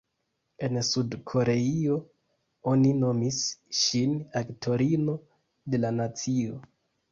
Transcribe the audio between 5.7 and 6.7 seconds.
de la nacio"".